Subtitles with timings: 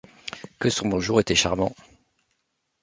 [0.57, 1.75] Que son bonjour était charmant!